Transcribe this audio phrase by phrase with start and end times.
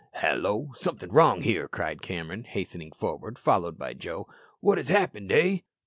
[0.13, 0.71] "Hallo!
[0.73, 4.27] something wrong here," cried Cameron, hastening forward, followed by Joe.
[4.59, 5.59] "What has happened, eh?"